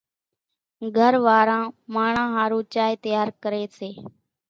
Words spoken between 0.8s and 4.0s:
گھر واران ماڻۿان ۿارُو چائيَ تيار ڪريَ سي۔